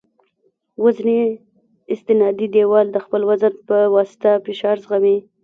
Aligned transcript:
وزني 0.83 1.21
استنادي 1.93 2.47
دیوال 2.55 2.87
د 2.91 2.97
خپل 3.05 3.21
وزن 3.29 3.53
په 3.67 3.77
واسطه 3.95 4.31
فشار 4.45 4.75
زغمي 4.83 5.17